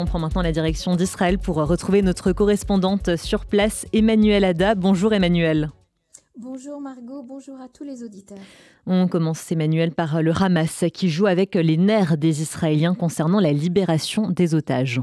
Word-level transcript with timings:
On 0.00 0.06
prend 0.06 0.18
maintenant 0.18 0.40
la 0.40 0.50
direction 0.50 0.96
d'Israël 0.96 1.38
pour 1.38 1.56
retrouver 1.56 2.00
notre 2.00 2.32
correspondante 2.32 3.16
sur 3.16 3.44
place, 3.44 3.86
Emmanuel 3.92 4.44
Ada. 4.44 4.74
Bonjour 4.74 5.12
Emmanuel. 5.12 5.68
Bonjour 6.38 6.80
Margot, 6.80 7.22
bonjour 7.22 7.60
à 7.60 7.68
tous 7.68 7.84
les 7.84 8.02
auditeurs. 8.02 8.38
On 8.86 9.08
commence 9.08 9.52
Emmanuel 9.52 9.92
par 9.92 10.22
le 10.22 10.32
Hamas 10.32 10.86
qui 10.94 11.10
joue 11.10 11.26
avec 11.26 11.54
les 11.54 11.76
nerfs 11.76 12.16
des 12.16 12.40
Israéliens 12.40 12.94
concernant 12.94 13.40
la 13.40 13.52
libération 13.52 14.30
des 14.30 14.54
otages. 14.54 15.02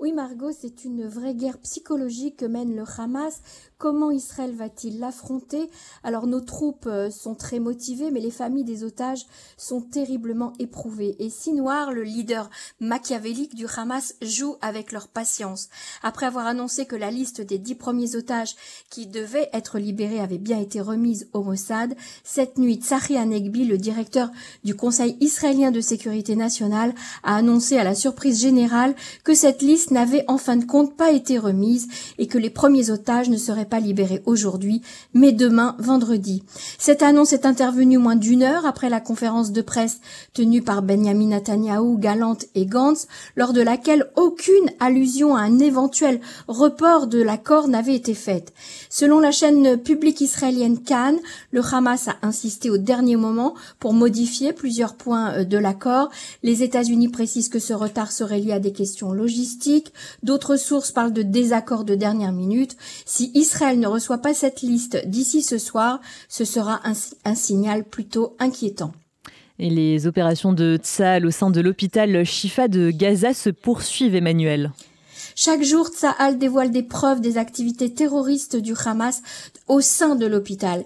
Oui, 0.00 0.14
Margot, 0.14 0.50
c'est 0.58 0.86
une 0.86 1.06
vraie 1.06 1.34
guerre 1.34 1.58
psychologique 1.58 2.38
que 2.38 2.46
mène 2.46 2.74
le 2.74 2.84
Hamas. 2.96 3.42
Comment 3.76 4.10
Israël 4.10 4.54
va-t-il 4.54 4.98
l'affronter? 4.98 5.68
Alors, 6.02 6.26
nos 6.26 6.40
troupes 6.40 6.86
euh, 6.86 7.10
sont 7.10 7.34
très 7.34 7.58
motivées, 7.58 8.10
mais 8.10 8.20
les 8.20 8.30
familles 8.30 8.64
des 8.64 8.82
otages 8.82 9.26
sont 9.58 9.82
terriblement 9.82 10.54
éprouvées. 10.58 11.16
Et 11.18 11.28
Sinwar, 11.28 11.92
le 11.92 12.02
leader 12.02 12.48
machiavélique 12.80 13.54
du 13.54 13.66
Hamas, 13.76 14.14
joue 14.22 14.56
avec 14.62 14.92
leur 14.92 15.06
patience. 15.06 15.68
Après 16.02 16.24
avoir 16.24 16.46
annoncé 16.46 16.86
que 16.86 16.96
la 16.96 17.10
liste 17.10 17.42
des 17.42 17.58
dix 17.58 17.74
premiers 17.74 18.16
otages 18.16 18.56
qui 18.88 19.06
devaient 19.06 19.50
être 19.52 19.78
libérés 19.78 20.20
avait 20.20 20.38
bien 20.38 20.60
été 20.60 20.80
remise 20.80 21.28
au 21.34 21.42
Mossad, 21.42 21.94
cette 22.24 22.56
nuit, 22.56 22.76
Tsahi 22.76 23.18
Anegbi, 23.18 23.66
le 23.66 23.76
directeur 23.76 24.30
du 24.64 24.74
Conseil 24.74 25.18
israélien 25.20 25.70
de 25.70 25.82
sécurité 25.82 26.36
nationale, 26.36 26.94
a 27.22 27.36
annoncé 27.36 27.76
à 27.76 27.84
la 27.84 27.94
surprise 27.94 28.40
générale 28.40 28.94
que 29.24 29.34
cette 29.34 29.60
liste 29.60 29.89
n'avait 29.90 30.24
en 30.28 30.38
fin 30.38 30.56
de 30.56 30.64
compte 30.64 30.96
pas 30.96 31.12
été 31.12 31.38
remise 31.38 31.88
et 32.18 32.26
que 32.26 32.38
les 32.38 32.50
premiers 32.50 32.90
otages 32.90 33.28
ne 33.28 33.36
seraient 33.36 33.64
pas 33.64 33.80
libérés 33.80 34.22
aujourd'hui, 34.26 34.82
mais 35.14 35.32
demain, 35.32 35.76
vendredi. 35.78 36.42
Cette 36.78 37.02
annonce 37.02 37.32
est 37.32 37.46
intervenue 37.46 37.98
moins 37.98 38.16
d'une 38.16 38.42
heure 38.42 38.66
après 38.66 38.90
la 38.90 39.00
conférence 39.00 39.52
de 39.52 39.62
presse 39.62 40.00
tenue 40.32 40.62
par 40.62 40.82
Benjamin 40.82 41.28
Netanyahu, 41.28 41.98
Galante 41.98 42.46
et 42.54 42.66
Gantz, 42.66 43.06
lors 43.36 43.52
de 43.52 43.60
laquelle 43.60 44.10
aucune 44.16 44.70
allusion 44.78 45.36
à 45.36 45.40
un 45.40 45.58
éventuel 45.58 46.20
report 46.48 47.06
de 47.06 47.22
l'accord 47.22 47.68
n'avait 47.68 47.94
été 47.94 48.14
faite. 48.14 48.52
Selon 48.88 49.20
la 49.20 49.32
chaîne 49.32 49.76
publique 49.76 50.20
israélienne 50.20 50.78
Cannes, 50.78 51.18
le 51.50 51.62
Hamas 51.62 52.08
a 52.08 52.16
insisté 52.22 52.70
au 52.70 52.78
dernier 52.78 53.16
moment 53.16 53.54
pour 53.78 53.92
modifier 53.92 54.52
plusieurs 54.52 54.94
points 54.94 55.32
euh, 55.32 55.44
de 55.44 55.58
l'accord. 55.58 56.10
Les 56.42 56.62
États-Unis 56.62 57.08
précisent 57.08 57.48
que 57.48 57.58
ce 57.58 57.72
retard 57.72 58.12
serait 58.12 58.40
lié 58.40 58.52
à 58.52 58.60
des 58.60 58.72
questions 58.72 59.12
logistiques 59.12 59.79
D'autres 60.22 60.56
sources 60.56 60.92
parlent 60.92 61.12
de 61.12 61.22
désaccords 61.22 61.84
de 61.84 61.94
dernière 61.94 62.32
minute. 62.32 62.76
Si 63.06 63.30
Israël 63.34 63.78
ne 63.78 63.86
reçoit 63.86 64.18
pas 64.18 64.34
cette 64.34 64.62
liste 64.62 64.98
d'ici 65.06 65.42
ce 65.42 65.58
soir, 65.58 66.00
ce 66.28 66.44
sera 66.44 66.80
un, 66.84 66.92
un 67.24 67.34
signal 67.34 67.84
plutôt 67.84 68.36
inquiétant. 68.38 68.92
Et 69.58 69.68
les 69.68 70.06
opérations 70.06 70.52
de 70.52 70.78
Tsahal 70.78 71.26
au 71.26 71.30
sein 71.30 71.50
de 71.50 71.60
l'hôpital 71.60 72.24
Shifa 72.24 72.66
de 72.68 72.90
Gaza 72.90 73.34
se 73.34 73.50
poursuivent, 73.50 74.14
Emmanuel. 74.14 74.72
Chaque 75.36 75.62
jour, 75.62 75.88
Tsahal 75.88 76.38
dévoile 76.38 76.70
des 76.70 76.82
preuves 76.82 77.20
des 77.20 77.38
activités 77.38 77.92
terroristes 77.92 78.56
du 78.56 78.74
Hamas 78.84 79.22
au 79.68 79.80
sein 79.80 80.14
de 80.16 80.26
l'hôpital. 80.26 80.84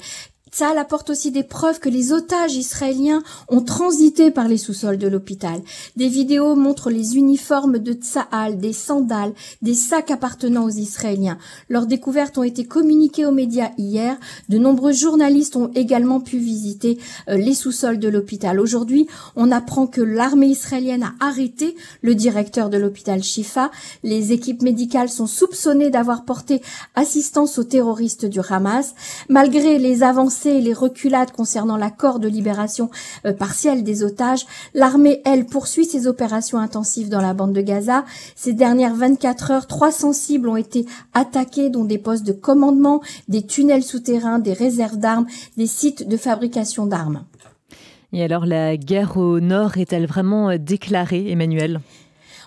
Ça 0.54 0.70
apporte 0.78 1.10
aussi 1.10 1.32
des 1.32 1.42
preuves 1.42 1.80
que 1.80 1.88
les 1.88 2.12
otages 2.12 2.54
israéliens 2.54 3.24
ont 3.48 3.60
transité 3.60 4.30
par 4.30 4.46
les 4.46 4.56
sous-sols 4.56 4.98
de 4.98 5.08
l'hôpital. 5.08 5.60
Des 5.96 6.06
vidéos 6.06 6.54
montrent 6.54 6.90
les 6.90 7.16
uniformes 7.16 7.80
de 7.80 7.92
Tsahal, 7.92 8.58
des 8.58 8.72
sandales, 8.72 9.32
des 9.62 9.74
sacs 9.74 10.12
appartenant 10.12 10.62
aux 10.62 10.70
Israéliens. 10.70 11.38
Leurs 11.68 11.88
découvertes 11.88 12.38
ont 12.38 12.44
été 12.44 12.64
communiquées 12.64 13.26
aux 13.26 13.32
médias 13.32 13.72
hier. 13.78 14.16
De 14.48 14.58
nombreux 14.58 14.92
journalistes 14.92 15.56
ont 15.56 15.72
également 15.74 16.20
pu 16.20 16.38
visiter 16.38 17.00
euh, 17.28 17.36
les 17.36 17.54
sous-sols 17.54 17.98
de 17.98 18.08
l'hôpital. 18.08 18.60
Aujourd'hui, 18.60 19.08
on 19.34 19.50
apprend 19.50 19.88
que 19.88 20.02
l'armée 20.02 20.46
israélienne 20.46 21.02
a 21.02 21.14
arrêté 21.18 21.74
le 22.00 22.14
directeur 22.14 22.70
de 22.70 22.76
l'hôpital 22.76 23.24
Shifa. 23.24 23.72
Les 24.04 24.30
équipes 24.30 24.62
médicales 24.62 25.08
sont 25.08 25.26
soupçonnées 25.26 25.90
d'avoir 25.90 26.24
porté 26.24 26.62
assistance 26.94 27.58
aux 27.58 27.64
terroristes 27.64 28.24
du 28.24 28.38
Hamas. 28.48 28.94
Malgré 29.28 29.80
les 29.80 30.04
avancées 30.04 30.43
et 30.50 30.60
les 30.60 30.72
reculades 30.72 31.30
concernant 31.30 31.76
l'accord 31.76 32.18
de 32.18 32.28
libération 32.28 32.90
euh, 33.26 33.32
partielle 33.32 33.82
des 33.82 34.02
otages, 34.02 34.46
l'armée, 34.74 35.22
elle, 35.24 35.46
poursuit 35.46 35.84
ses 35.84 36.06
opérations 36.06 36.58
intensives 36.58 37.08
dans 37.08 37.20
la 37.20 37.34
bande 37.34 37.52
de 37.52 37.60
Gaza. 37.60 38.04
Ces 38.36 38.52
dernières 38.52 38.94
24 38.94 39.50
heures, 39.50 39.66
300 39.66 40.12
cibles 40.12 40.48
ont 40.48 40.56
été 40.56 40.86
attaquées, 41.12 41.70
dont 41.70 41.84
des 41.84 41.98
postes 41.98 42.26
de 42.26 42.32
commandement, 42.32 43.00
des 43.28 43.42
tunnels 43.42 43.82
souterrains, 43.82 44.38
des 44.38 44.52
réserves 44.52 44.98
d'armes, 44.98 45.26
des 45.56 45.66
sites 45.66 46.08
de 46.08 46.16
fabrication 46.16 46.86
d'armes. 46.86 47.24
Et 48.12 48.22
alors, 48.22 48.46
la 48.46 48.76
guerre 48.76 49.16
au 49.16 49.40
nord 49.40 49.76
est-elle 49.76 50.06
vraiment 50.06 50.50
euh, 50.50 50.56
déclarée, 50.56 51.30
Emmanuel? 51.30 51.80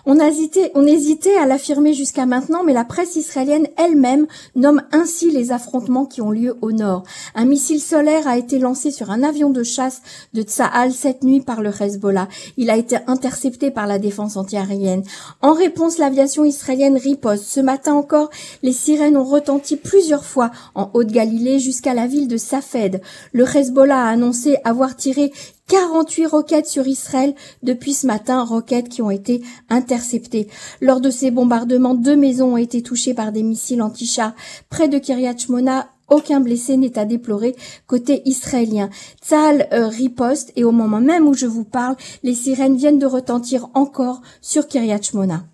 On, 0.08 0.18
hésitait, 0.18 0.72
on 0.74 0.86
hésitait 0.86 1.36
à 1.36 1.44
l'affirmer 1.44 1.92
jusqu'à 1.92 2.24
maintenant, 2.24 2.64
mais 2.64 2.72
la 2.72 2.84
presse 2.84 3.14
israélienne 3.16 3.68
elle-même 3.76 4.26
nomme 4.56 4.82
ainsi 4.90 5.30
les 5.30 5.52
affrontements 5.52 6.06
qui 6.06 6.22
ont 6.22 6.30
lieu 6.30 6.56
au 6.62 6.72
nord. 6.72 7.02
Un 7.34 7.44
missile 7.44 7.80
solaire 7.80 8.26
a 8.26 8.38
été 8.38 8.58
lancé 8.58 8.90
sur 8.90 9.10
un 9.10 9.22
avion 9.22 9.50
de 9.50 9.62
chasse 9.62 10.00
de 10.32 10.40
Tsahal 10.40 10.92
cette 10.92 11.24
nuit 11.24 11.42
par 11.42 11.60
le 11.60 11.70
Hezbollah. 11.78 12.26
Il 12.56 12.70
a 12.70 12.78
été 12.78 12.96
intercepté 13.06 13.70
par 13.70 13.86
la 13.86 13.98
défense 13.98 14.38
antiaérienne. 14.38 15.02
En 15.42 15.52
réponse, 15.52 15.98
l'aviation 15.98 16.46
israélienne 16.46 16.96
riposte. 16.96 17.44
Ce 17.44 17.60
matin 17.60 17.92
encore, 17.92 18.30
les 18.62 18.72
sirènes 18.72 19.18
ont 19.18 19.24
retenti 19.24 19.76
plusieurs 19.76 20.24
fois 20.24 20.50
en 20.74 20.90
Haute-Galilée 20.94 21.58
jusqu'à 21.58 21.92
la 21.92 22.06
ville 22.06 22.28
de 22.28 22.38
Safed. 22.38 23.02
Le 23.32 23.44
Hezbollah 23.44 24.06
a 24.06 24.08
annoncé 24.08 24.56
avoir 24.64 24.96
tiré 24.96 25.32
48 25.68 26.26
roquettes 26.26 26.66
sur 26.66 26.86
Israël 26.86 27.34
depuis 27.62 27.92
ce 27.92 28.06
matin, 28.06 28.42
roquettes 28.42 28.88
qui 28.88 29.02
ont 29.02 29.10
été 29.10 29.42
interceptées. 29.68 30.48
Lors 30.80 31.00
de 31.00 31.10
ces 31.10 31.30
bombardements, 31.30 31.94
deux 31.94 32.16
maisons 32.16 32.54
ont 32.54 32.56
été 32.56 32.82
touchées 32.82 33.14
par 33.14 33.32
des 33.32 33.42
missiles 33.42 33.82
anti-chars 33.82 34.34
près 34.70 34.88
de 34.88 34.98
Kiryat 34.98 35.36
Shmona. 35.36 35.90
Aucun 36.08 36.40
blessé 36.40 36.78
n'est 36.78 36.98
à 36.98 37.04
déplorer 37.04 37.54
côté 37.86 38.22
israélien. 38.24 38.88
Tzal 39.22 39.68
euh, 39.72 39.88
riposte 39.88 40.52
et 40.56 40.64
au 40.64 40.72
moment 40.72 41.00
même 41.00 41.28
où 41.28 41.34
je 41.34 41.46
vous 41.46 41.64
parle, 41.64 41.96
les 42.22 42.34
sirènes 42.34 42.76
viennent 42.76 42.98
de 42.98 43.06
retentir 43.06 43.68
encore 43.74 44.22
sur 44.40 44.68
Kiryat 44.68 45.02
Shmona. 45.02 45.44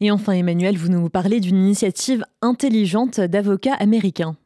Et 0.00 0.10
enfin, 0.10 0.32
Emmanuel, 0.32 0.76
vous 0.76 0.88
nous 0.88 1.08
parlez 1.08 1.38
d'une 1.38 1.56
initiative 1.56 2.24
intelligente 2.42 3.20
d'avocats 3.20 3.74
américains. 3.74 4.36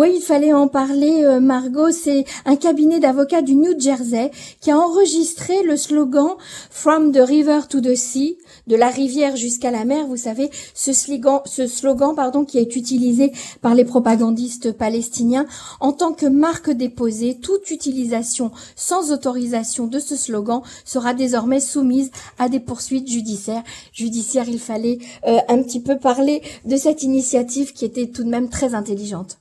Oui, 0.00 0.12
il 0.14 0.22
fallait 0.22 0.52
en 0.52 0.68
parler, 0.68 1.24
euh, 1.24 1.40
Margot. 1.40 1.90
C'est 1.90 2.24
un 2.44 2.54
cabinet 2.54 3.00
d'avocats 3.00 3.42
du 3.42 3.56
New 3.56 3.76
Jersey 3.80 4.30
qui 4.60 4.70
a 4.70 4.78
enregistré 4.78 5.64
le 5.64 5.76
slogan 5.76 6.36
From 6.70 7.10
the 7.10 7.18
river 7.18 7.62
to 7.68 7.80
the 7.80 7.96
sea, 7.96 8.38
de 8.68 8.76
la 8.76 8.90
rivière 8.90 9.34
jusqu'à 9.34 9.72
la 9.72 9.84
mer. 9.84 10.06
Vous 10.06 10.16
savez, 10.16 10.50
ce 10.72 10.92
slogan, 10.92 11.40
ce 11.46 11.66
slogan, 11.66 12.14
pardon, 12.14 12.44
qui 12.44 12.58
est 12.58 12.76
utilisé 12.76 13.32
par 13.60 13.74
les 13.74 13.84
propagandistes 13.84 14.70
palestiniens 14.70 15.46
en 15.80 15.90
tant 15.90 16.12
que 16.12 16.26
marque 16.26 16.70
déposée. 16.70 17.40
Toute 17.42 17.68
utilisation 17.72 18.52
sans 18.76 19.10
autorisation 19.10 19.88
de 19.88 19.98
ce 19.98 20.14
slogan 20.14 20.60
sera 20.84 21.12
désormais 21.12 21.58
soumise 21.58 22.12
à 22.38 22.48
des 22.48 22.60
poursuites 22.60 23.08
judiciaires. 23.08 23.64
Judiciaires, 23.92 24.48
il 24.48 24.60
fallait 24.60 25.00
euh, 25.26 25.38
un 25.48 25.60
petit 25.60 25.80
peu 25.80 25.98
parler 25.98 26.40
de 26.66 26.76
cette 26.76 27.02
initiative 27.02 27.72
qui 27.72 27.84
était 27.84 28.06
tout 28.06 28.22
de 28.22 28.30
même 28.30 28.48
très 28.48 28.76
intelligente. 28.76 29.36